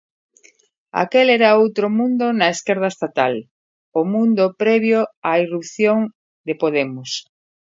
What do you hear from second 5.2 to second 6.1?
á irrupción